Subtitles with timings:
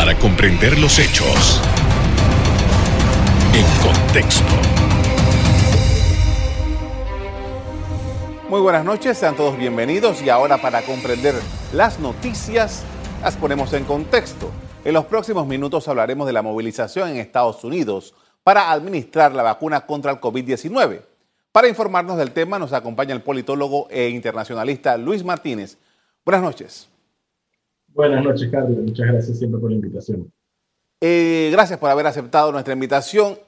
[0.00, 1.60] para comprender los hechos
[3.52, 4.54] en contexto.
[8.48, 11.34] Muy buenas noches, sean todos bienvenidos y ahora para comprender
[11.74, 12.82] las noticias
[13.22, 14.50] las ponemos en contexto.
[14.86, 19.84] En los próximos minutos hablaremos de la movilización en Estados Unidos para administrar la vacuna
[19.84, 21.02] contra el COVID-19.
[21.52, 25.76] Para informarnos del tema nos acompaña el politólogo e internacionalista Luis Martínez.
[26.24, 26.89] Buenas noches.
[27.94, 28.78] Buenas noches, Carlos.
[28.78, 30.32] Muchas gracias siempre por la invitación.
[31.00, 33.38] Eh, gracias por haber aceptado nuestra invitación.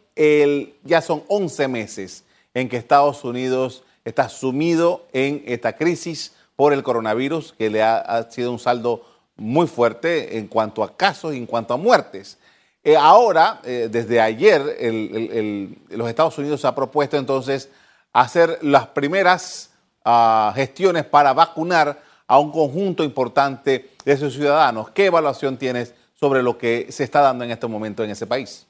[0.85, 2.25] Ya son 11 meses
[2.55, 8.31] en que Estados Unidos está sumido en esta crisis por el coronavirus, que le ha,
[8.31, 9.05] sido un saldo
[9.37, 12.39] muy fuerte en cuanto a casos y en cuanto a muertes.
[12.85, 14.61] Eh, ahora, eh, desde ayer,
[15.91, 17.71] los Estados Unidos ha propuesto entonces
[18.13, 19.71] hacer las primeras
[20.05, 24.89] ah, gestiones para vacunar a un conjunto importante de sus ciudadanos.
[24.93, 28.67] ¿Qué evaluación tienes sobre lo que se está dando en este momento en ese país?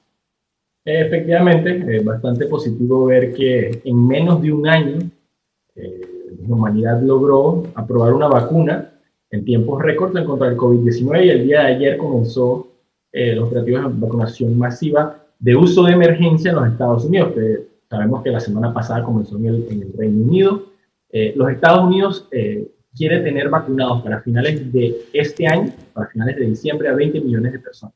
[0.85, 4.99] Efectivamente, es bastante positivo ver que en menos de un año
[5.77, 6.01] eh,
[6.45, 8.95] la humanidad logró aprobar una vacuna
[9.30, 12.66] en tiempos récords en contra del COVID-19 y el día de ayer comenzó
[13.13, 17.60] eh, los operativos de vacunación masiva de uso de emergencia en los Estados Unidos, que
[17.88, 20.65] sabemos que la semana pasada comenzó en el, Reino Unido.
[21.10, 26.37] Eh, los Estados Unidos eh, quiere tener vacunados para finales de este año, para finales
[26.37, 27.95] de diciembre, a 20 millones de personas.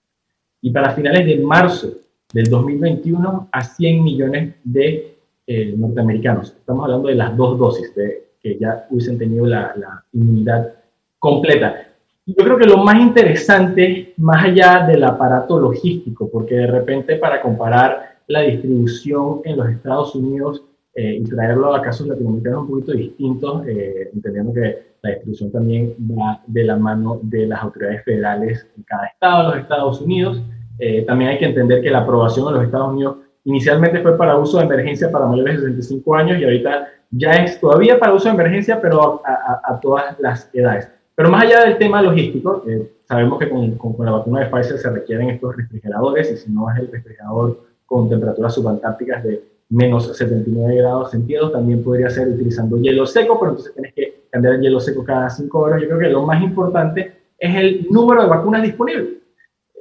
[0.61, 1.94] Y para finales de marzo
[2.33, 5.16] del 2021, a 100 millones de
[5.47, 6.55] eh, norteamericanos.
[6.58, 10.72] Estamos hablando de las dos dosis, de que ya hubiesen tenido la, la inmunidad
[11.19, 11.86] completa.
[12.25, 17.41] Yo creo que lo más interesante, más allá del aparato logístico, porque de repente para
[17.41, 20.62] comparar la distribución en los Estados Unidos
[20.97, 25.94] eh, y traerlo a casos latinoamericanos un poquito distintos, eh, entendiendo que la distribución también
[26.11, 30.42] va de la mano de las autoridades federales en cada estado de los Estados Unidos.
[30.78, 34.36] Eh, también hay que entender que la aprobación en los Estados Unidos inicialmente fue para
[34.38, 38.28] uso de emergencia para mayores de 65 años y ahorita ya es todavía para uso
[38.28, 40.91] de emergencia, pero a, a todas las edades.
[41.15, 44.78] Pero más allá del tema logístico, eh, sabemos que con, con, la vacuna de Pfizer
[44.78, 50.16] se requieren estos refrigeradores y si no es el refrigerador con temperaturas subantárticas de menos
[50.16, 54.60] 79 grados centígrados, también podría ser utilizando hielo seco, pero entonces tienes que cambiar el
[54.60, 55.82] hielo seco cada 5 horas.
[55.82, 59.09] Yo creo que lo más importante es el número de vacunas disponibles,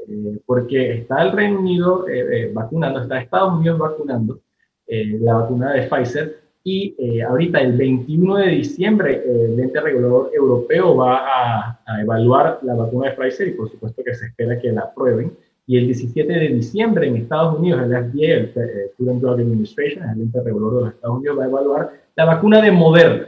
[0.08, 4.40] eh, porque está el Reino Unido eh, vacunando, está Estados Unidos vacunando
[4.88, 10.96] la vacuna de Pfizer, y eh, ahorita, el 21 de diciembre, el ente regulador europeo
[10.96, 14.82] va a, evaluar la vacuna de Pfizer y por supuesto que se espera que la
[14.82, 15.38] aprueben.
[15.68, 19.40] Y el 17 de diciembre en Estados Unidos, el FDA, el eh, Food and Drug
[19.40, 23.28] Administration, el ente regulador de los Estados Unidos, va a evaluar la vacuna de Moderna.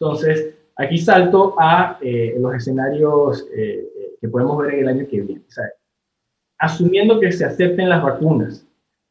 [0.00, 3.46] Entonces, aquí salto a eh, los escenarios
[4.20, 5.42] que podemos ver en el año que viene.
[5.46, 5.64] O sea,
[6.58, 8.66] asumiendo que se acepten las vacunas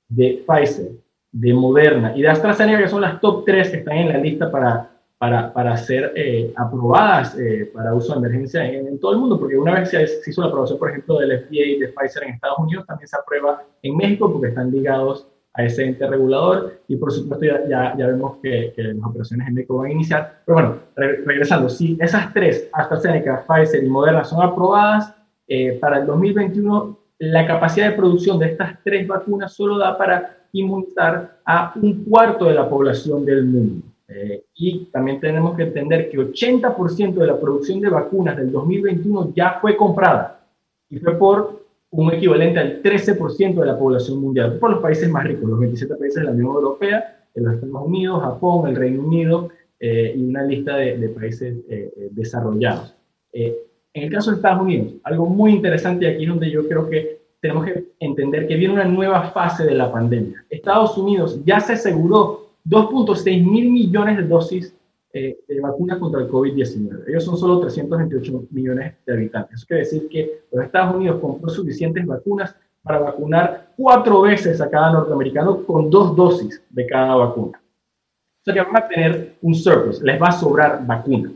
[0.09, 0.91] de Pfizer,
[1.31, 4.51] de Moderna y de AstraZeneca, que son las top tres que están en la lista
[4.51, 9.39] para, para, para ser eh, aprobadas eh, para uso de emergencia en, todo el mundo,
[9.39, 12.59] porque una vez se, hizo la aprobación, por ejemplo, del FDA de Pfizer en Estados
[12.59, 17.13] Unidos, también se aprueba en México porque están ligados a ese ente regulador y por
[17.13, 20.41] supuesto ya, ya, vemos que, las operaciones en México van a iniciar.
[20.45, 25.15] Pero bueno, regresando, si esas tres, AstraZeneca, Pfizer y Moderna, son aprobadas,
[25.47, 30.47] eh, para el 2021 la capacidad de producción de estas tres vacunas solo da para
[30.51, 33.85] inmunizar a un cuarto de la población del mundo.
[34.07, 39.33] Eh, y también tenemos que entender que 80% de la producción de vacunas del 2021
[39.35, 40.45] ya fue comprada
[40.89, 45.23] y fue por un equivalente al 13% de la población mundial, por los países más
[45.23, 49.49] ricos, los 27 países de la Unión Europea, los Estados Unidos, Japón, el Reino Unido
[49.79, 52.95] eh, y una lista de, países eh, desarrollados.
[53.33, 53.53] en
[53.93, 57.85] el caso de Estados Unidos, algo muy interesante aquí donde yo creo que tenemos que
[57.99, 60.45] entender que viene una nueva fase de la pandemia.
[60.49, 64.75] Estados Unidos ya se aseguró 2.6 mil millones de dosis
[65.13, 67.03] eh, de vacunas contra el COVID-19.
[67.07, 69.59] Ellos son solo 328 millones de habitantes.
[69.59, 74.69] Eso quiere decir que los Estados Unidos compró suficientes vacunas para vacunar cuatro veces a
[74.69, 77.59] cada norteamericano con dos dosis de cada vacuna.
[77.59, 81.31] O sea que van a tener un surplus, les va a sobrar vacuna.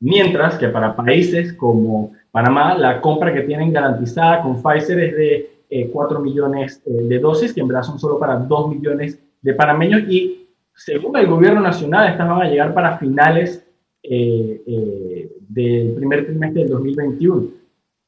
[0.00, 5.90] Mientras que para países como Panamá, la compra que tienen garantizada con Pfizer es de
[5.92, 9.54] 4 eh, millones eh, de dosis, que en verdad son solo para 2 millones de
[9.54, 10.02] panameños.
[10.08, 10.41] Y
[10.74, 13.66] según el gobierno nacional, estas van a llegar para finales
[14.02, 17.48] eh, del primer trimestre del 2021,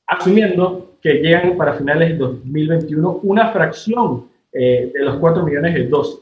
[0.07, 6.21] asumiendo que llegan para finales del 2021 una fracción de los 4 millones de dosis.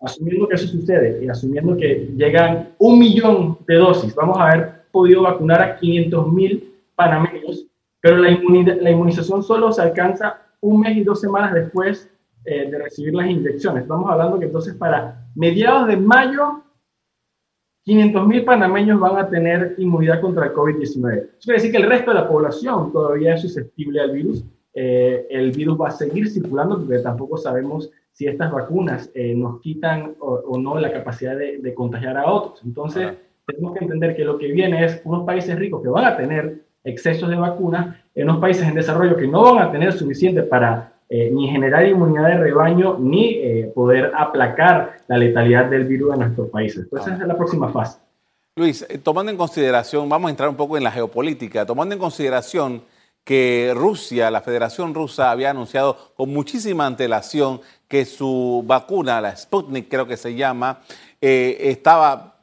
[0.00, 4.82] Asumiendo que eso sucede y asumiendo que llegan un millón de dosis, vamos a haber
[4.90, 7.66] podido vacunar a 500 mil panameños,
[8.00, 12.10] pero la, la inmunización solo se alcanza un mes y dos semanas después
[12.46, 13.82] eh, de recibir las inyecciones.
[13.82, 16.62] Estamos hablando que entonces para mediados de mayo
[17.86, 21.12] 500.000 panameños van a tener inmunidad contra el COVID-19.
[21.18, 24.44] Eso quiere decir que el resto de la población todavía es susceptible al virus.
[24.74, 29.60] Eh, el virus va a seguir circulando porque tampoco sabemos si estas vacunas eh, nos
[29.60, 32.60] quitan o, no la capacidad de, contagiar a otros.
[32.64, 33.12] Entonces,
[33.46, 36.64] tenemos que entender que lo que viene es unos países ricos que van a tener
[36.82, 40.95] excesos de vacunas, en unos países en desarrollo que no van a tener suficiente para
[41.08, 46.20] eh, ni generar inmunidad de rebaño, ni eh, poder aplacar la letalidad del virus en
[46.20, 46.82] nuestros países.
[46.82, 48.00] Entonces, esa es la próxima fase.
[48.56, 52.00] Luis, eh, tomando en consideración, vamos a entrar un poco en la geopolítica, tomando en
[52.00, 52.82] consideración
[53.22, 59.88] que Rusia, la Federación Rusa, había anunciado con muchísima antelación que su vacuna, la Sputnik
[59.88, 60.80] creo que se llama,
[61.20, 62.36] estaba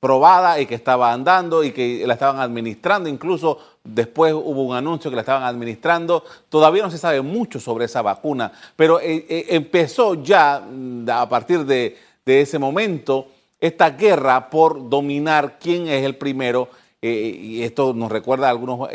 [0.00, 3.08] probada y que estaba andando y que la estaban administrando.
[3.08, 6.24] Incluso después hubo un anuncio que la estaban administrando.
[6.48, 11.28] Todavía no se sabe mucho sobre esa vacuna, pero eh, eh, empezó ya mm, a
[11.28, 13.28] partir de, ese momento
[13.60, 16.68] esta guerra por dominar quién es el primero.
[17.00, 18.88] Eh, y esto nos recuerda a algunos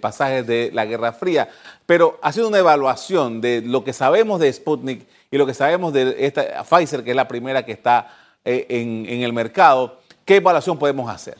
[0.00, 1.48] pasajes de la Guerra Fría,
[1.84, 5.92] pero ha sido una evaluación de lo que sabemos de Sputnik y lo que sabemos
[5.92, 8.08] de esta Pfizer, que es la primera que está
[8.44, 9.98] en, en el mercado
[10.28, 11.38] ¿Qué evaluación podemos hacer?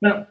[0.00, 0.24] Bueno,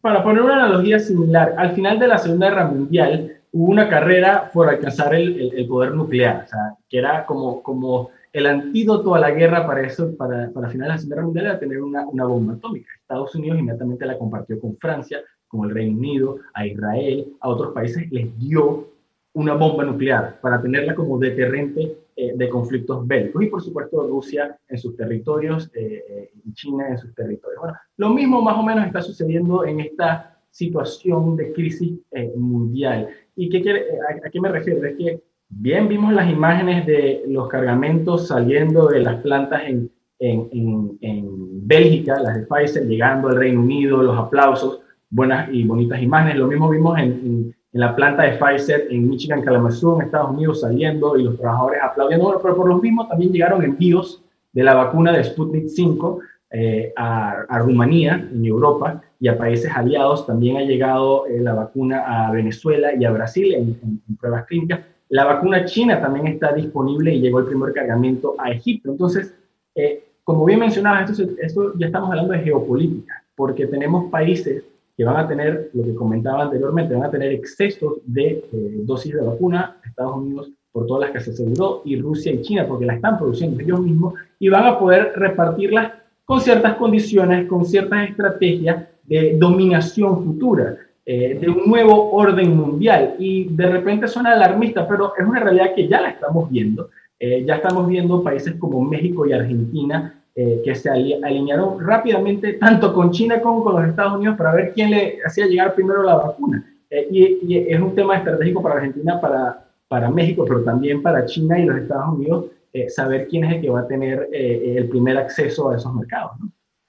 [0.00, 4.50] para poner una analogía similar, al final de la Segunda Guerra Mundial hubo una carrera
[4.52, 9.66] por alcanzar el, poder nuclear, o sea, que era como, el antídoto a la guerra
[9.66, 12.90] para eso, para, final de la Segunda Guerra Mundial, era tener una bomba atómica.
[13.00, 17.72] Estados Unidos inmediatamente la compartió con Francia, con el Reino Unido, a Israel, a otros
[17.72, 18.88] países, les dio
[19.32, 24.58] una bomba nuclear para tenerla como deterrente eh, de conflictos bélicos y por supuesto Rusia
[24.66, 27.60] en sus territorios eh, eh, y China en sus territorios.
[27.60, 32.00] Bueno, lo mismo más o menos está sucediendo en esta situación de crisis
[32.34, 33.08] mundial.
[33.36, 33.84] ¿Y qué quiere,
[34.24, 34.84] a, qué me refiero?
[34.84, 39.88] Es que bien vimos las imágenes de los cargamentos saliendo de las plantas en,
[40.18, 46.02] en, en, Bélgica, las de Pfizer, llegando al Reino Unido, los aplausos, buenas y bonitas
[46.02, 46.36] imágenes.
[46.36, 50.60] Lo mismo vimos en, en la planta de Pfizer en Michigan, Kalamazoo, en Estados Unidos,
[50.60, 52.40] saliendo y los trabajadores aplaudiendo.
[52.42, 54.22] pero por lo mismo también llegaron envíos
[54.52, 56.20] de la vacuna de Sputnik 5
[56.50, 60.26] eh, a, Rumanía, en Europa, y a países aliados.
[60.26, 64.80] También ha llegado eh, la vacuna a Venezuela y a Brasil en, pruebas clínicas.
[65.10, 68.90] La vacuna china también está disponible y llegó el primer cargamento a Egipto.
[68.90, 69.34] Entonces,
[69.74, 74.64] eh, como bien mencionaba, esto, esto ya estamos hablando de geopolítica, porque tenemos países
[74.98, 79.14] que van a tener, lo que comentaba anteriormente, van a tener excesos de eh, dosis
[79.14, 82.84] de vacuna, Estados Unidos por todas las que se aseguró, y Rusia y China porque
[82.84, 85.92] la están produciendo ellos mismos, y van a poder repartirlas
[86.24, 93.14] con ciertas condiciones, con ciertas estrategias de dominación futura, eh, de un nuevo orden mundial.
[93.20, 96.90] Y de repente suena alarmista, pero es una realidad que ya la estamos viendo.
[97.20, 102.94] Eh, ya estamos viendo países como México y Argentina eh, que se alinearon rápidamente tanto
[102.94, 106.14] con China como con los Estados Unidos para ver quién le hacía llegar primero la
[106.14, 106.64] vacuna.
[106.88, 111.58] Eh, y, es un tema estratégico para Argentina, para, para México, pero también para China
[111.58, 115.18] y los Estados Unidos, eh, saber quién es el que va a tener el primer
[115.18, 116.30] acceso a esos mercados.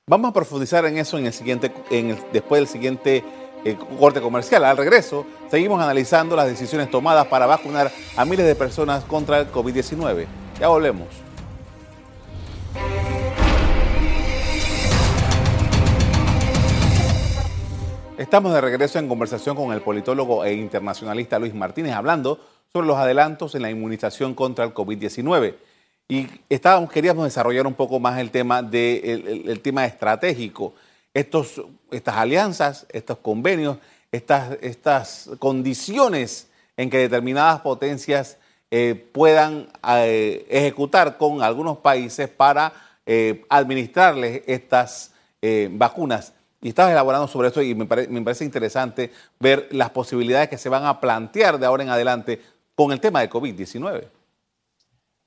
[0.08, 3.24] Vamos a profundizar en eso en el siguiente, en después del siguiente
[3.98, 4.64] corte comercial.
[4.64, 9.52] Al regreso, seguimos analizando las decisiones tomadas para vacunar a miles de personas contra el
[9.52, 10.28] COVID-19.
[10.60, 11.29] Ya volvemos.
[18.20, 22.98] Estamos de regreso en conversación con el politólogo e internacionalista Luis Martínez, hablando sobre los
[22.98, 25.56] adelantos en la inmunización contra el COVID-19.
[26.10, 30.74] Y estábamos, queríamos desarrollar un poco más el tema, de, tema estratégico.
[31.14, 31.62] Estos,
[31.92, 33.78] estas alianzas, estos convenios,
[34.12, 38.38] estas, estas condiciones en que determinadas potencias
[38.70, 42.74] eh, puedan eh, ejecutar con algunos países para
[43.06, 45.14] eh, administrarles estas
[45.72, 46.34] vacunas.
[46.62, 50.86] Y estabas elaborando sobre eso y me, parece interesante ver las posibilidades que se van
[50.86, 52.40] a plantear de ahora en adelante
[52.76, 54.04] con el tema de COVID-19.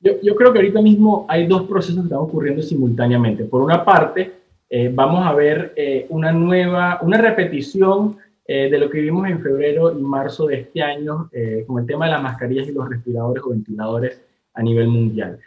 [0.01, 3.45] Yo, creo que ahorita mismo hay dos procesos que están ocurriendo simultáneamente.
[3.45, 4.33] Por una parte,
[4.69, 9.41] eh, vamos a ver eh, una nueva, una repetición eh, de lo que vimos en
[9.41, 11.31] febrero y marzo de este año
[11.67, 14.21] con el tema de las mascarillas y los respiradores o ventiladores
[14.55, 15.39] a nivel mundial.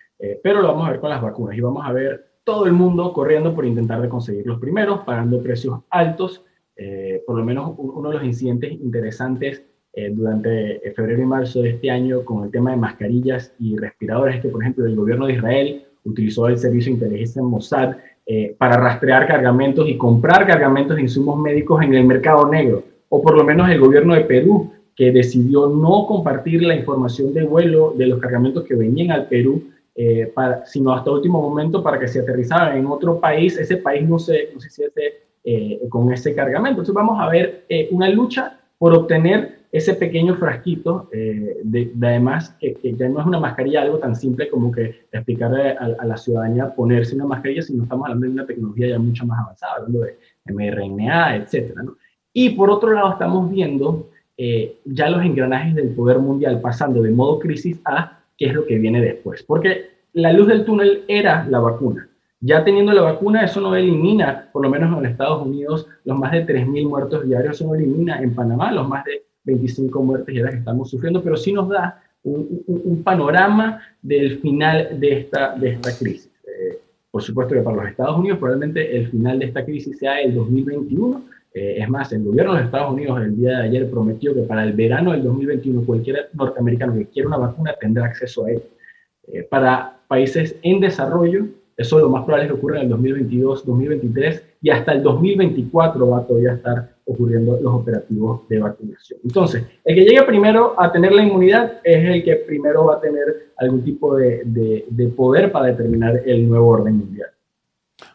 [0.42, 3.12] pero lo vamos a ver con las vacunas y vamos a ver todo el mundo
[3.12, 6.46] corriendo por intentar de conseguir los primeros, pagando precios altos.
[6.78, 11.72] Eh, por lo menos uno de los incidentes interesantes eh, durante febrero y marzo de
[11.72, 15.26] este año con el tema de mascarillas y respiradores es que, por ejemplo, el gobierno
[15.26, 17.96] de Israel utilizó el servicio de inteligencia Mossad
[18.28, 22.84] eh, para rastrear cargamentos y comprar cargamentos de insumos médicos en el mercado negro.
[23.10, 27.44] O por lo menos el gobierno de Perú que decidió no compartir la información de
[27.44, 29.64] vuelo de los cargamentos que venían al Perú,
[29.96, 34.08] eh, para, sino hasta último momento para que se aterrizaran en otro país, ese país
[34.08, 36.82] no se, no se siente eh, con ese cargamento.
[36.82, 42.78] Entonces vamos a ver eh, una lucha por obtener ese pequeño frasquito, de, además que,
[42.98, 47.14] ya no es una mascarilla algo tan simple como que explicarle a, la ciudadanía ponerse
[47.14, 51.36] una mascarilla, sino estamos hablando de una tecnología ya mucho más avanzada, hablando de mRNA,
[51.36, 51.76] etc.
[51.84, 51.98] ¿no?
[52.38, 57.12] Y por otro lado estamos viendo eh, ya los engranajes del poder mundial pasando de
[57.12, 59.44] modo crisis a qué es lo que viene después.
[59.44, 62.08] Porque la luz del túnel era la vacuna.
[62.42, 66.32] Ya teniendo la vacuna, eso no elimina, por lo menos en Estados Unidos, los más
[66.32, 70.54] de 3.000 muertos diarios, eso no elimina en Panamá los más de 25 muertes diarias
[70.54, 75.98] que estamos sufriendo, pero sí nos da un, panorama del final de esta, de esta
[75.98, 76.32] crisis.
[76.46, 76.80] Eh,
[77.12, 80.34] por supuesto que para los Estados Unidos probablemente el final de esta crisis sea el
[80.36, 81.24] 2021,
[81.56, 84.42] eh, es más, el gobierno de los Estados Unidos el día de ayer prometió que
[84.42, 88.64] para el verano del 2021 cualquier norteamericano que quiera una vacuna tendrá acceso a ella.
[89.30, 91.46] Eh, para países en desarrollo,
[91.78, 96.10] eso lo más probable es que ocurra en el 2022, 2023 y hasta el 2024
[96.10, 99.20] va a todavía estar ocurriendo los operativos de vacunación.
[99.24, 103.00] Entonces, el que llegue primero a tener la inmunidad es el que primero va a
[103.00, 107.30] tener algún tipo de, de, poder para determinar el nuevo orden mundial.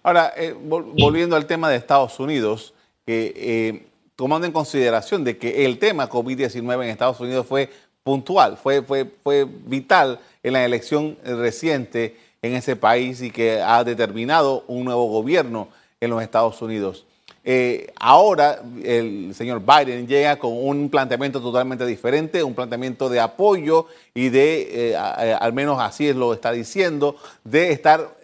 [0.03, 0.55] Ahora, eh,
[0.99, 2.75] volviendo al tema de Estados Unidos,
[3.07, 7.71] eh, tomando en consideración de que el tema COVID-19 en Estados Unidos fue
[8.03, 13.85] puntual, fue, fue, fue vital en la elección reciente en ese país y que ha
[13.85, 15.69] determinado un nuevo gobierno
[16.01, 17.05] en los Estados Unidos.
[17.43, 23.87] Eh, ahora el señor Biden llega con un planteamiento totalmente diferente, un planteamiento de apoyo
[24.13, 28.15] y de, eh, al menos así lo está diciendo, de estar,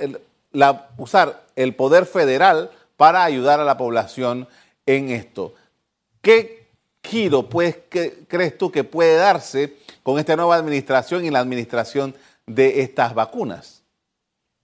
[0.98, 4.48] usar el poder federal para ayudar a la población
[4.86, 5.52] en esto.
[6.22, 6.68] ¿Qué
[7.02, 12.14] giro crees tú que puede darse con esta nueva administración y la administración
[12.46, 13.84] de estas vacunas?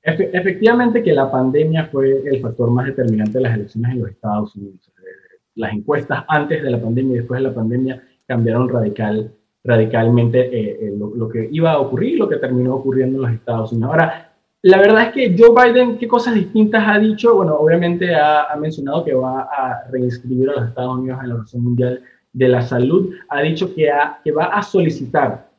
[0.04, 4.56] Efectivamente que la pandemia fue el factor más determinante de las elecciones en los Estados
[4.56, 4.90] Unidos.
[4.98, 10.40] Eh, las encuestas antes de la pandemia y después de la pandemia cambiaron radical, radicalmente
[10.40, 13.32] eh, eh, lo, lo, que iba a ocurrir y lo que terminó ocurriendo en los
[13.32, 13.90] Estados Unidos.
[13.92, 14.31] Ahora,
[14.62, 17.34] la verdad es que Joe Biden, ¿qué cosas distintas ha dicho?
[17.34, 21.64] Bueno, obviamente ha, mencionado que va a reinscribir a los Estados Unidos en la Organización
[21.64, 22.02] Mundial
[22.32, 23.12] de la Salud.
[23.28, 23.90] Ha dicho que,
[24.22, 25.50] que va a solicitar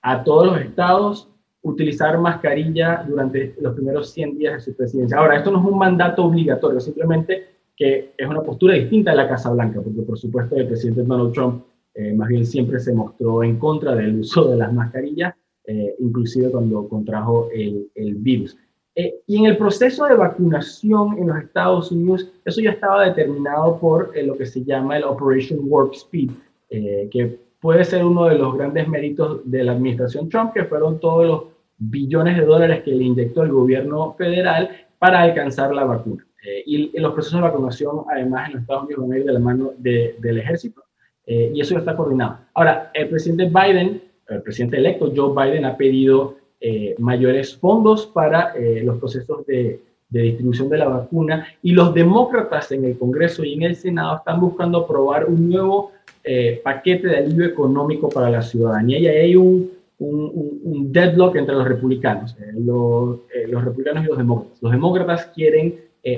[0.00, 1.28] a todos los estados
[1.60, 5.18] utilizar mascarilla durante los primeros 100 días de su presidencia.
[5.18, 9.28] Ahora, esto no es un mandato obligatorio, simplemente que es una postura distinta de la
[9.28, 13.42] Casa Blanca, porque por supuesto el presidente Donald Trump eh, más bien siempre se mostró
[13.42, 15.34] en contra del uso de las mascarillas
[15.70, 18.56] eh, inclusive cuando contrajo el, el virus.
[18.94, 23.78] Eh, y en el proceso de vacunación en los Estados Unidos, eso ya estaba determinado
[23.78, 26.30] por eh, lo que se llama el Operation Warp Speed,
[26.70, 31.26] que puede ser uno de los grandes méritos de la administración Trump, que fueron todos
[31.26, 31.42] los
[31.76, 36.26] billones de dólares que le inyectó el gobierno federal para alcanzar la vacuna.
[36.64, 39.38] y, los procesos de vacunación, además, en los Estados Unidos van a ir de la
[39.38, 40.82] mano del ejército,
[41.26, 42.38] y eso ya está coordinado.
[42.54, 48.52] Ahora, el presidente Biden el presidente electo Joe Biden ha pedido eh, mayores fondos para
[48.56, 49.80] eh, los procesos de,
[50.10, 54.40] distribución de la vacuna y los demócratas en el Congreso y en el Senado están
[54.40, 55.92] buscando aprobar un nuevo
[56.24, 61.54] eh, paquete de alivio económico para la ciudadanía y ahí hay un, un, deadlock entre
[61.54, 63.18] los republicanos, los,
[63.48, 64.62] los, republicanos y los demócratas.
[64.62, 65.74] Los demócratas quieren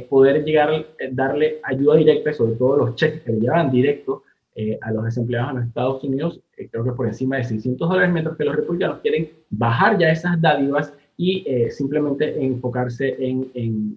[0.08, 4.22] poder llegar, darle ayuda directa, sobre todo los cheques que le llevan directo
[4.56, 7.88] eh, a los desempleados en los Estados Unidos, eh, creo que por encima de 600
[7.88, 13.48] dólares, mientras que los republicanos quieren bajar ya esas dádivas y eh, simplemente enfocarse en,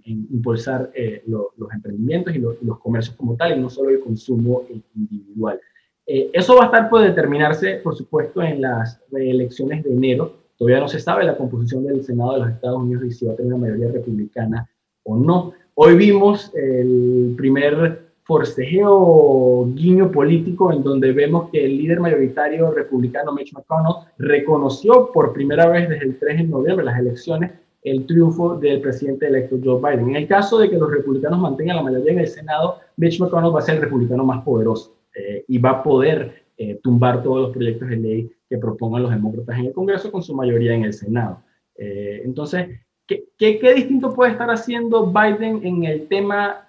[0.05, 0.91] impulsar
[1.25, 5.60] los emprendimientos y, los comercios como tal, y no solo el consumo individual.
[6.05, 10.33] eso va a estar por determinarse, por supuesto, en las elecciones de enero.
[10.57, 13.33] Todavía no se sabe la composición del Senado de los Estados Unidos y si va
[13.33, 14.69] a tener una mayoría republicana
[15.03, 15.53] o no.
[15.75, 23.33] Hoy vimos el primer forcejeo guiño político en donde vemos que el líder mayoritario republicano
[23.33, 27.51] Mitch McConnell reconoció por primera vez desde el 3 de noviembre las elecciones
[27.83, 30.11] el triunfo del presidente electo Joe Biden.
[30.11, 33.53] En el caso de que los republicanos mantengan la mayoría en el Senado, Mitch McConnell
[33.53, 37.41] va a ser el republicano más poderoso eh, y va a poder eh, tumbar todos
[37.41, 40.85] los proyectos de ley que propongan los demócratas en el Congreso con su mayoría en
[40.85, 41.41] el Senado.
[41.75, 42.69] Eh, entonces,
[43.05, 46.65] ¿qué, ¿qué, distinto puede estar haciendo Biden en el tema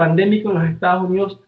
[0.00, 1.40] pandémico en los Estados Unidos,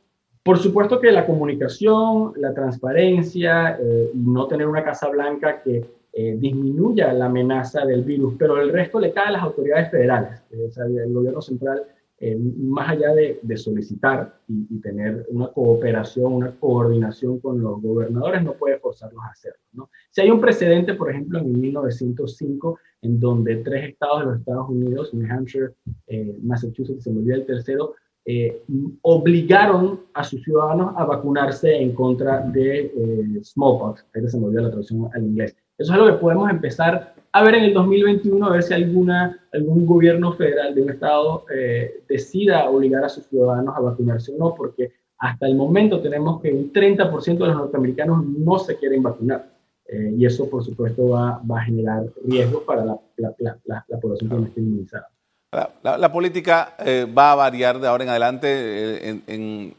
[0.42, 5.82] por supuesto que la comunicación, la transparencia, eh, no tener una Casa Blanca que
[6.12, 10.42] eh, disminuya la amenaza del virus, pero el resto le cae a las autoridades federales.
[10.50, 11.82] Eh, el gobierno central
[12.25, 18.52] eh, más allá de, solicitar y, tener una cooperación, una coordinación con los gobernadores, no
[18.52, 19.59] puede forzarlos a hacerlo.
[19.73, 19.90] ¿no?
[20.12, 24.68] Si hay un precedente, por ejemplo, en 1905, en donde tres estados de los Estados
[24.68, 25.71] Unidos, New Hampshire,
[26.06, 28.62] eh, Massachusetts, se me el tercero, eh,
[29.02, 34.71] obligaron a sus ciudadanos a vacunarse en contra de smallpox, ahí se me olvidó la
[34.71, 35.57] traducción al inglés.
[35.79, 39.41] Eso es algo que podemos empezar a ver en el 2021, a ver si alguna,
[39.52, 44.38] algún gobierno federal de un estado eh, decida obligar a sus ciudadanos a vacunarse o
[44.38, 49.02] no, porque hasta el momento tenemos que un 30% de los norteamericanos no se quieren
[49.02, 49.50] vacunar.
[49.87, 54.00] Eh, y eso, por supuesto, va, va a generar riesgos para la, la, la, la
[54.00, 55.09] población que no esté inmunizada.
[55.52, 59.09] La, política eh, va a variar de ahora en adelante.
[59.09, 59.75] En, en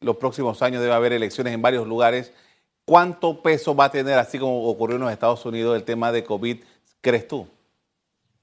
[0.00, 2.32] los próximos años debe haber elecciones en varios lugares.
[2.84, 6.24] ¿Cuánto peso va a tener, así como ocurrió en los Estados Unidos, el tema de
[6.24, 6.56] COVID
[7.02, 7.46] crees tú?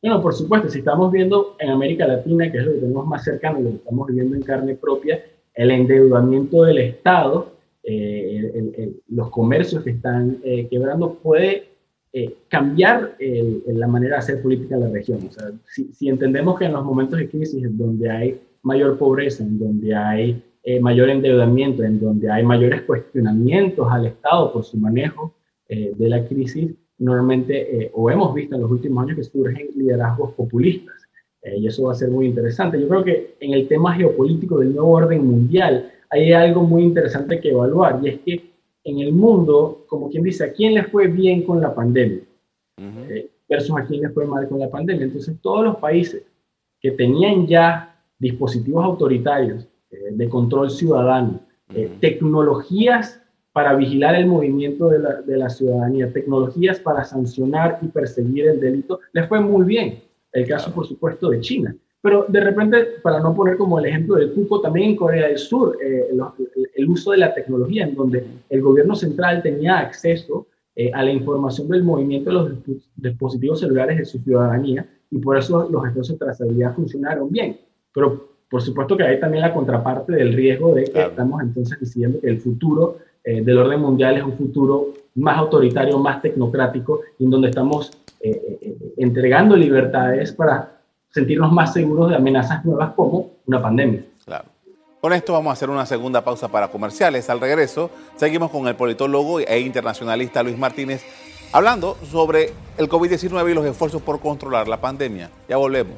[0.01, 3.24] Bueno, por supuesto, si estamos viendo en América Latina, que es lo que tenemos más
[3.24, 5.25] cercano, lo que estamos viviendo en carne propia,
[5.56, 11.70] el endeudamiento del Estado, eh, los comercios que están eh, quebrando, puede
[12.17, 15.19] eh, cambiar la manera de hacer política en la región.
[15.27, 19.43] O sea, si, si, entendemos que en los momentos de crisis, donde hay mayor pobreza,
[19.43, 20.41] en donde hay
[20.81, 25.36] mayor endeudamiento, en donde hay mayores cuestionamientos al Estado por su manejo
[25.69, 30.34] de la crisis, normalmente, eh, o hemos visto en los últimos años que surgen liderazgos
[30.34, 30.95] populistas.
[31.41, 32.79] Eh, y eso va a ser muy interesante.
[32.79, 37.39] Yo creo que en el tema geopolítico del nuevo orden mundial hay algo muy interesante
[37.39, 38.55] que evaluar, y es que
[38.86, 42.22] en el mundo, como quien dice, ¿a quién le fue bien con la pandemia?
[42.77, 45.06] Eh, versus a quién le fue mal con la pandemia.
[45.06, 46.24] Entonces, todos los países
[46.80, 51.42] que tenían ya dispositivos autoritarios de control ciudadano,
[52.00, 53.22] tecnologías
[53.54, 58.60] para vigilar el movimiento de la, de la, ciudadanía, tecnologías para sancionar y perseguir el
[58.60, 60.04] delito, les fue muy bien.
[60.32, 61.75] El caso, por supuesto, de China.
[62.06, 65.40] Pero de repente, para no poner como el ejemplo del cupo, también en Corea del
[65.40, 66.08] Sur, eh,
[66.76, 70.46] el, uso de la tecnología, en donde el gobierno central tenía acceso
[70.76, 72.52] eh, a la información del movimiento de los
[72.96, 77.58] dispositivos celulares de su ciudadanía, y por eso los esfuerzos de trazabilidad funcionaron bien.
[77.91, 82.20] Pero por supuesto que hay también la contraparte del riesgo de que estamos entonces diciendo
[82.22, 87.32] que el futuro eh, del orden mundial es un futuro más autoritario, más tecnocrático, en
[87.32, 87.91] donde estamos
[88.22, 90.75] eh, eh, entregando libertades para
[91.15, 94.04] sentirnos más seguros de amenazas nuevas como una pandemia.
[94.25, 94.49] Claro.
[94.99, 97.30] Con esto vamos a hacer una segunda pausa para comerciales.
[97.30, 101.06] Al regreso, seguimos con el politólogo e internacionalista Luis Martínez
[101.54, 105.30] hablando sobre el COVID-19 y los esfuerzos por controlar la pandemia.
[105.47, 105.95] Ya volvemos.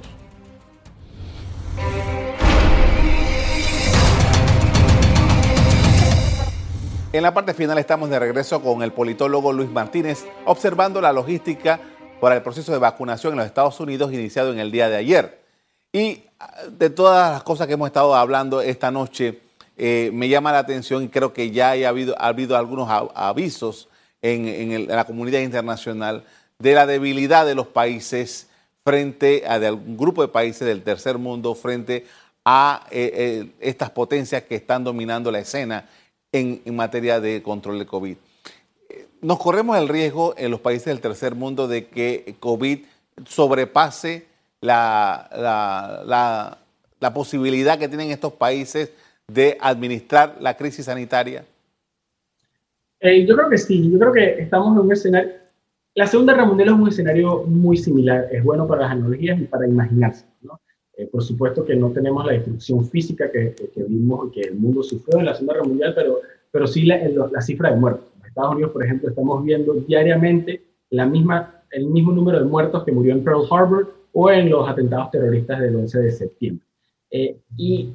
[7.12, 11.80] En la parte final estamos de regreso con el politólogo Luis Martínez observando la logística
[12.20, 15.40] para el proceso de vacunación en los Estados Unidos iniciado en el día de ayer.
[15.92, 19.42] Y ah, de todas las cosas que hemos estado hablando esta noche,
[19.78, 23.90] eh, me llama la atención y creo que ya ha habido, ha habido algunos avisos
[24.22, 26.24] en, la comunidad internacional
[26.60, 28.48] de la debilidad de los países
[28.84, 32.06] frente a de algún grupo de países del tercer mundo frente
[32.44, 35.88] a eh, eh, estas potencias que están dominando la escena
[36.32, 38.18] en, materia de control de COVID.
[39.22, 42.80] Nos corremos el riesgo en los países del tercer mundo de que COVID
[43.26, 44.26] sobrepase
[44.62, 46.58] la,
[47.00, 48.92] la, posibilidad que tienen estos países
[49.28, 51.46] de administrar la crisis sanitaria?
[53.00, 55.32] Eh, yo creo que sí, yo creo que estamos en un escenario,
[55.98, 59.46] la Segunda Guerra Mundial es un escenario muy similar, es bueno para las analogías y
[59.46, 60.26] para imaginarse.
[60.42, 60.60] ¿no?
[60.96, 64.84] Eh, por supuesto que no tenemos la destrucción física que, que, vimos que el mundo
[64.84, 66.20] sufrió en la Segunda Guerra Mundial, pero,
[66.52, 67.00] pero sí la,
[67.32, 68.08] la, cifra de muertos.
[68.38, 72.92] Estados Unidos, por ejemplo, estamos viendo diariamente la misma, el mismo número de muertos que
[72.92, 76.66] murió en Pearl Harbor o en los atentados terroristas del 11 de septiembre.
[77.12, 77.94] Eh, y,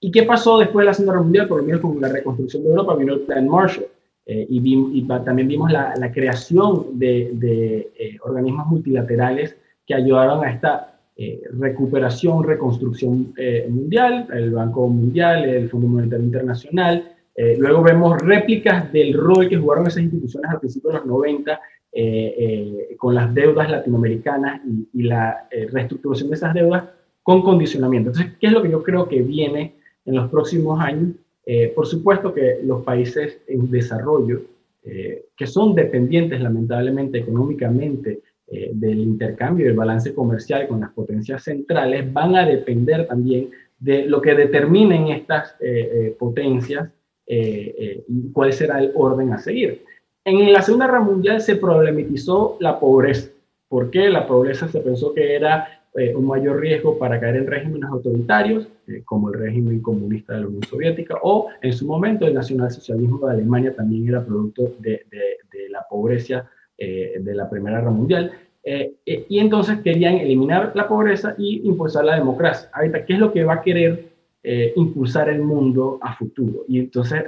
[0.00, 1.48] y, qué pasó después de la Segunda Guerra Mundial?
[1.48, 3.86] Por lo menos con la reconstrucción de Europa vino el Plan Marshall.
[4.26, 9.56] Eh, y, y, también vimos la, la creación de, de organismos multilaterales
[9.86, 16.24] que ayudaron a esta eh, recuperación, reconstrucción eh, mundial, el Banco Mundial, el Fondo Monetario
[16.24, 17.13] Internacional.
[17.34, 21.60] Eh, luego vemos réplicas del rol que jugaron esas instituciones al principio de los 90
[22.98, 24.60] con las deudas latinoamericanas
[24.92, 26.88] y, la reestructuración de esas deudas
[27.22, 28.10] con condicionamiento.
[28.10, 31.10] Entonces, ¿qué es lo que yo creo que viene en los próximos años?
[31.76, 34.42] por supuesto que los países en desarrollo,
[34.82, 41.42] que son dependientes lamentablemente económicamente eh, del intercambio y del balance comercial con las potencias
[41.42, 46.14] centrales van a depender también de lo que determinen estas eh,
[47.26, 49.84] eh, y cuál será el orden a seguir.
[50.24, 53.30] En la Segunda Guerra Mundial se problematizó la pobreza.
[53.68, 54.08] ¿Por qué?
[54.08, 58.66] La pobreza se pensó que era eh, un mayor riesgo para caer en regímenes autoritarios,
[58.88, 63.24] eh, como el régimen comunista de la Unión Soviética, o en su momento el nacionalsocialismo
[63.24, 65.06] de Alemania también era producto de,
[65.70, 68.32] la pobreza eh, de la Primera Guerra Mundial.
[69.04, 72.70] y entonces querían eliminar la pobreza y impulsar la democracia.
[72.72, 74.13] Ahorita, ¿qué es lo que va a querer
[74.76, 76.64] impulsar el mundo a futuro?
[76.68, 77.22] Y entonces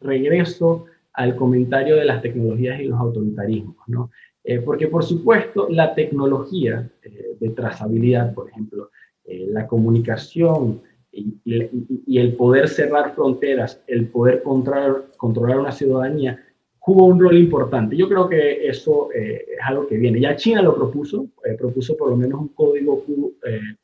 [0.00, 4.10] regreso al comentario de las tecnologías y los autoritarismos, ¿no?
[4.42, 8.90] Eh, porque por supuesto la tecnología eh, de trazabilidad, por ejemplo,
[9.24, 11.38] eh, la comunicación y,
[12.18, 16.44] el poder cerrar fronteras, el poder controlar, controlar una ciudadanía,
[16.78, 17.96] jugó un rol importante.
[17.96, 20.20] Yo creo que eso es algo que viene.
[20.20, 23.04] Ya China lo propuso, propuso por lo menos un código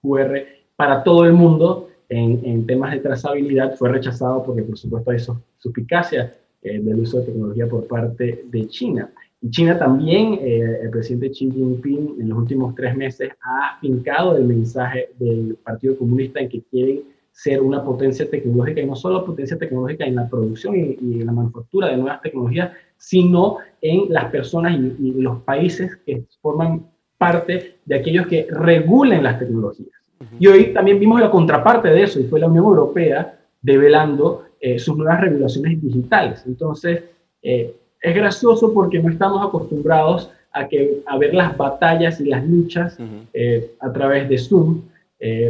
[0.02, 0.42] QR
[0.74, 3.76] para todo el mundo en, en, temas de trazabilidad.
[3.76, 5.18] Fue rechazado porque por supuesto hay
[5.58, 9.10] suspicacia del uso de tecnología por parte de China.
[9.42, 14.36] Y China también, eh, el presidente Xi Jinping en los últimos tres meses ha afincado
[14.36, 19.24] el mensaje del Partido Comunista en que quieren ser una potencia tecnológica y no solo
[19.24, 24.26] potencia tecnológica en la producción y, en la manufactura de nuevas tecnologías, sino en las
[24.26, 29.99] personas y, los países que forman parte de aquellos que regulen las tecnologías.
[30.38, 34.78] Y hoy también vimos la contraparte de eso, y fue la Unión Europea develando eh,
[34.78, 36.42] sus nuevas regulaciones digitales.
[36.46, 37.04] Entonces,
[37.42, 42.46] eh, es gracioso porque no estamos acostumbrados a, que, a ver las batallas y las
[42.46, 42.98] luchas
[43.32, 44.82] eh, a través de Zoom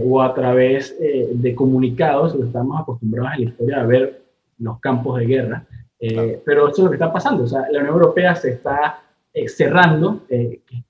[0.04, 4.22] o a través de comunicados, estamos acostumbrados en la historia a ver
[4.58, 5.64] los campos de guerra.
[6.44, 7.44] Pero eso es lo que está pasando.
[7.44, 9.00] O sea, la Unión Europea se está
[9.46, 10.22] cerrando,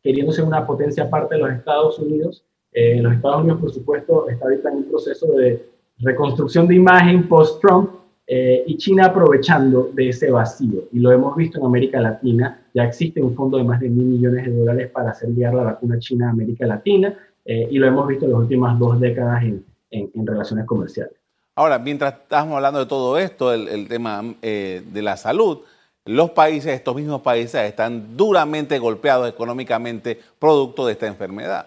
[0.03, 2.43] queriendo ser una potencia aparte de los Estados Unidos.
[2.73, 5.67] Los Estados Unidos, por supuesto, está ahorita en un proceso de
[5.99, 8.01] reconstrucción de imagen post-Trump,
[8.33, 10.85] eh, y China aprovechando de ese vacío.
[10.93, 12.63] Y lo hemos visto en América Latina.
[12.73, 15.65] Ya existe un fondo de más de mil millones de dólares para hacer llegar la
[15.65, 17.13] vacuna china a América Latina.
[17.45, 21.15] Eh, y lo hemos visto en las últimas dos décadas en, en, relaciones comerciales.
[21.57, 25.63] Ahora, mientras estamos hablando de todo esto, el, el tema eh, de la salud,
[26.05, 31.67] los países, estos mismos países, están duramente golpeados económicamente producto de esta enfermedad.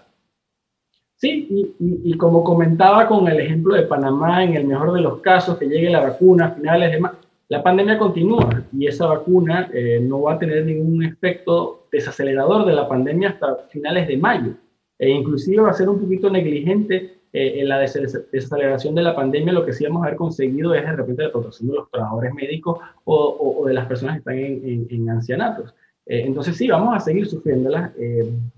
[1.23, 5.57] Sí, y, como comentaba con el ejemplo de Panamá, en el mejor de los casos,
[5.57, 7.15] que llegue la vacuna a finales de mayo,
[7.47, 12.73] la pandemia continúa y esa vacuna eh, no va a tener ningún efecto desacelerador de
[12.73, 14.51] la pandemia hasta finales de mayo.
[14.99, 19.53] E inclusive va a ser un poquito negligente eh, en la desaceleración de la pandemia.
[19.53, 22.33] Lo que sí vamos a haber conseguido es de repente la protección de los trabajadores
[22.33, 25.73] médicos o, de las personas que están en, ancianatos.
[26.05, 27.93] Eh, entonces sí, vamos a seguir sufriéndolas,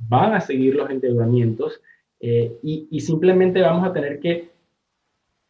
[0.09, 1.79] van a seguir los endeudamientos.
[2.19, 4.49] Eh, y, simplemente vamos a tener que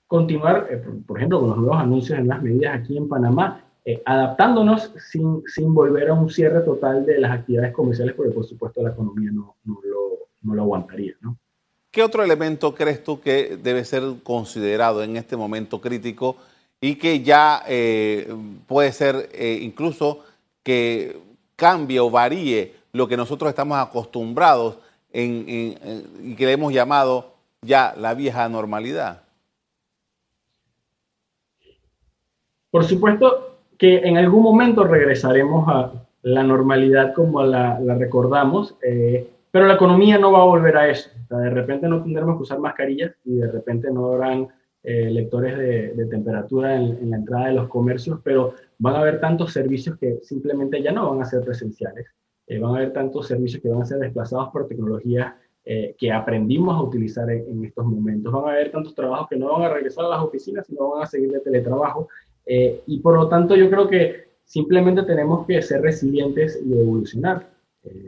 [0.07, 4.01] continuar, eh, por, ejemplo, con los nuevos anuncios en las medidas aquí en Panamá, eh,
[4.05, 8.81] adaptándonos sin, sin, volver a un cierre total de las actividades comerciales, porque por supuesto
[8.81, 11.13] la economía no, no, lo, no lo, aguantaría.
[11.21, 11.37] ¿no?
[11.91, 16.35] ¿Qué otro elemento crees tú que debe ser considerado en este momento crítico
[16.81, 17.63] y que ya
[18.67, 19.29] puede ser
[19.61, 20.25] incluso
[20.61, 21.17] que
[21.55, 24.77] cambie o varíe lo que nosotros estamos acostumbrados
[25.23, 29.21] y que le hemos llamado ya la vieja normalidad?
[32.75, 39.67] Por supuesto que en algún momento regresaremos a la normalidad como la, recordamos, eh, pero
[39.67, 41.09] la economía no va a volver a eso.
[41.29, 44.49] de repente no tendremos que usar mascarillas y de repente no habrán
[44.83, 49.19] eh, lectores de, temperatura en, en, la entrada de los comercios, pero van a haber
[49.19, 52.07] tantos servicios que simplemente ya no van a ser presenciales.
[52.47, 55.33] Eh, van a haber tantos servicios que van a ser desplazados por tecnologías
[55.65, 58.31] eh, que aprendimos a utilizar en, estos momentos.
[58.31, 61.03] Van a haber tantos trabajos que no van a regresar a las oficinas, sino van
[61.03, 62.07] a seguir de teletrabajo.
[62.45, 67.49] Eh, y por lo tanto yo creo que simplemente tenemos que ser resilientes y evolucionar.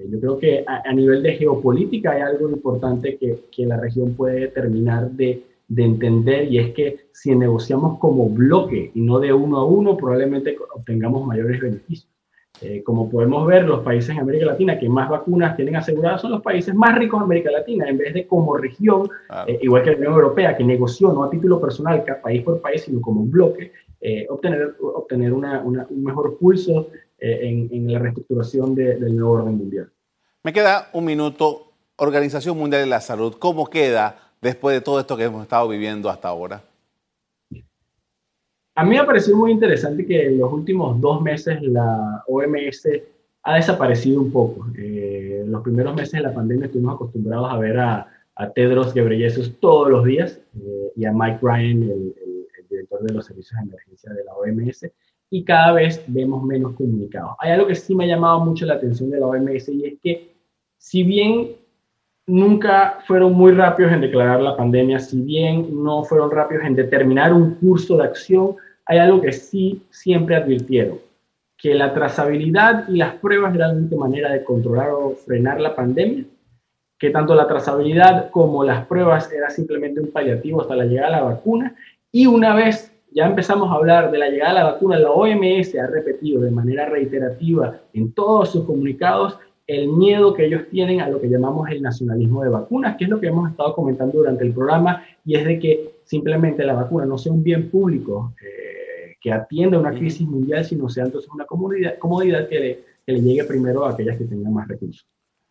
[0.09, 4.47] yo creo que a, nivel de geopolítica hay algo importante que, que la región puede
[4.49, 9.57] terminar de, de entender y es que si negociamos como bloque y no de uno
[9.57, 12.16] a uno, probablemente obtengamos mayores beneficios.
[12.61, 16.31] Eh, como podemos ver, los países en América Latina que más vacunas tienen aseguradas son
[16.31, 19.09] los países más ricos de América Latina, en vez de como región,
[19.45, 22.81] eh, igual que la Unión Europea, que negoció no a título personal, país por país,
[22.81, 26.89] sino como un bloque, eh, obtener, obtener una, un mejor pulso
[27.19, 29.89] en, en, la reestructuración del nuevo orden mundial.
[30.43, 31.63] Me queda un minuto.
[31.99, 36.11] Organización Mundial de la Salud, ¿cómo queda después de todo esto que hemos estado viviendo
[36.11, 36.61] hasta ahora?
[38.77, 42.87] A mí me ha parecido muy interesante que en los últimos dos meses la OMS
[43.41, 44.67] ha desaparecido un poco.
[44.77, 48.07] Eh, los primeros meses de la pandemia estuvimos acostumbrados a ver a,
[48.53, 52.13] Tedros Ghebreyesus todos los días eh, y a Mike Ryan, el,
[52.69, 54.85] director de los servicios de emergencia de la OMS,
[55.31, 57.31] y cada vez vemos menos comunicados.
[57.39, 59.93] Hay algo que sí me ha llamado mucho la atención de la OMS y es
[60.03, 60.35] que
[60.77, 61.55] si bien
[62.27, 67.33] nunca fueron muy rápidos en declarar la pandemia, si bien no fueron rápidos en determinar
[67.33, 68.57] un curso de acción,
[68.87, 70.99] hay algo que sí siempre advirtieron,
[71.57, 75.75] que la trazabilidad y las pruebas eran la única manera de controlar o frenar la
[75.75, 76.25] pandemia,
[76.97, 81.15] que tanto la trazabilidad como las pruebas era simplemente un paliativo hasta la llegada de
[81.17, 81.75] la vacuna,
[82.11, 85.75] y una vez ya empezamos a hablar de la llegada de la vacuna, la OMS
[85.75, 91.09] ha repetido de manera reiterativa en todos sus comunicados el miedo que ellos tienen a
[91.09, 94.45] lo que llamamos el nacionalismo de vacunas, que es lo que hemos estado comentando durante
[94.45, 98.76] el programa, y es de que simplemente la vacuna no sea un bien público eh,
[99.19, 103.21] que atienda una crisis mundial, sino sea entonces una comodidad, comodidad que, le, que le
[103.21, 105.05] llegue primero a aquellas que tengan más recursos.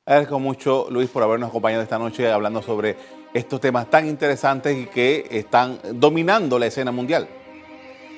[0.04, 2.94] Agradezco mucho, Luis, por habernos acompañado esta noche hablando sobre
[3.34, 7.26] estos temas tan interesantes y que están dominando la escena mundial.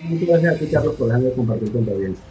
[0.02, 2.24] Muchas gracias a ti, Carlos, por dejarme compartir con tu audiencia.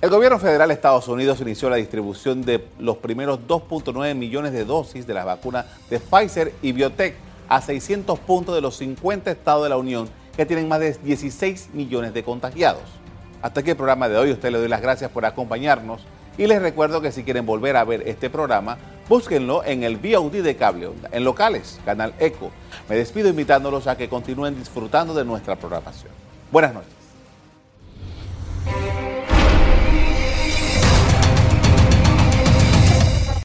[0.00, 4.64] El gobierno federal de Estados Unidos inició la distribución de los primeros 2.9 millones de
[4.64, 7.16] dosis de la vacuna de Pfizer y Biotech
[7.48, 11.70] a 600 puntos de los 50 estados de la Unión que tienen más de 16
[11.72, 12.84] millones de contagiados.
[13.42, 14.30] Hasta aquí el programa de hoy.
[14.30, 16.02] Usted le doy las gracias por acompañarnos
[16.38, 20.44] y les recuerdo que si quieren volver a ver este programa, búsquenlo en el VOD
[20.44, 22.52] de Cable en locales, Canal Eco.
[22.88, 26.12] Me despido invitándolos a que continúen disfrutando de nuestra programación.
[26.52, 26.92] Buenas noches.